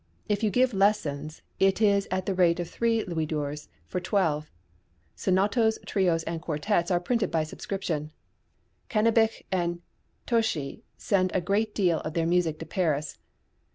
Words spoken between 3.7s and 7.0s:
for twelve. Sonatas, trios, and quartets are